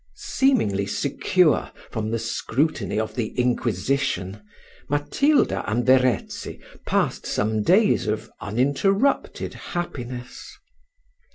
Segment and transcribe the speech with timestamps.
[0.15, 4.41] Seemingly secure from the scrutiny of the inquisition,
[4.89, 10.57] Matilda and Verezzi passed some days of uninterrupted happiness.